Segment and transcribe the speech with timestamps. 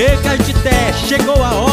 [0.00, 1.67] Ei, Caetité, chegou a hora,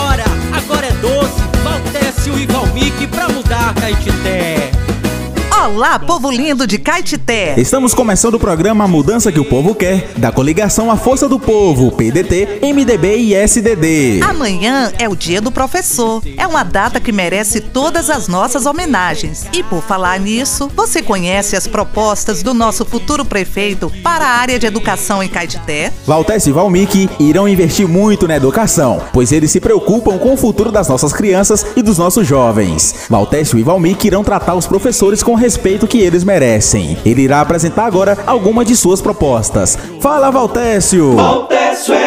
[5.76, 7.54] Olá, povo lindo de Caetité.
[7.58, 11.38] Estamos começando o programa A Mudança que o Povo Quer, da coligação A Força do
[11.38, 14.22] Povo, PDT, MDB e SDD.
[14.24, 16.24] Amanhã é o dia do professor.
[16.38, 19.48] É uma data que merece todas as nossas homenagens.
[19.52, 24.58] E por falar nisso, você conhece as propostas do nosso futuro prefeito para a área
[24.58, 25.92] de educação em Caetité?
[26.08, 30.72] Valtécio e Valmique irão investir muito na educação, pois eles se preocupam com o futuro
[30.72, 32.96] das nossas crianças e dos nossos jovens.
[33.10, 36.96] Valtécio e Valmique irão tratar os professores com respeito respeito que eles merecem.
[37.04, 39.76] Ele irá apresentar agora algumas de suas propostas.
[40.00, 41.16] Fala, Valtécio!
[41.16, 42.05] Valtécio é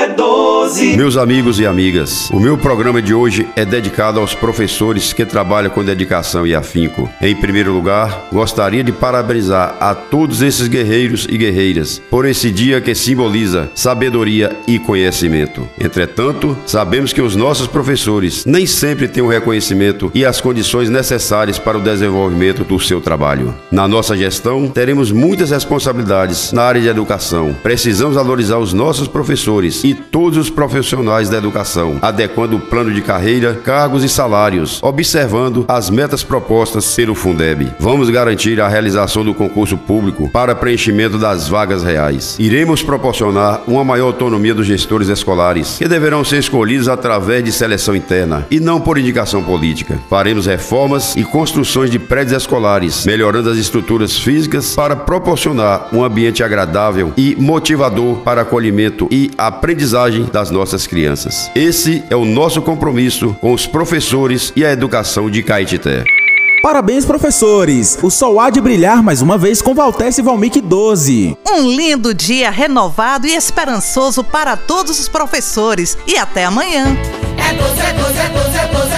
[0.68, 0.96] 12!
[0.96, 5.70] Meus amigos e amigas, o meu programa de hoje é dedicado aos professores que trabalham
[5.70, 7.08] com dedicação e afinco.
[7.22, 12.82] Em primeiro lugar, gostaria de parabenizar a todos esses guerreiros e guerreiras por esse dia
[12.82, 15.66] que simboliza sabedoria e conhecimento.
[15.80, 21.58] Entretanto, sabemos que os nossos professores nem sempre têm o reconhecimento e as condições necessárias
[21.58, 23.54] para o desenvolvimento do seu trabalho.
[23.72, 27.56] Na nossa gestão, teremos muitas responsabilidades na área de educação.
[27.62, 33.00] Precisamos valorizar os nossos professores e todos os profissionais da educação, adequando o plano de
[33.00, 37.72] carreira, cargos e salários, observando as metas propostas pelo Fundeb.
[37.78, 42.34] Vamos garantir a realização do concurso público para preenchimento das vagas reais.
[42.40, 47.94] Iremos proporcionar uma maior autonomia dos gestores escolares, que deverão ser escolhidos através de seleção
[47.94, 49.96] interna e não por indicação política.
[50.10, 56.42] Faremos reformas e construções de prédios escolares, melhorando as estruturas físicas para proporcionar um ambiente
[56.42, 61.50] agradável e motivador para acolhimento e aprendizagem das nossas crianças.
[61.54, 66.04] Esse é o nosso compromisso com os professores e a educação de Caetité.
[66.62, 67.98] Parabéns, professores!
[68.02, 71.36] O sol há de brilhar mais uma vez com Valtesse Valmic 12.
[71.46, 75.96] Um lindo dia renovado e esperançoso para todos os professores.
[76.06, 76.96] E até amanhã.
[77.38, 78.97] É 12, é 12, é 12, é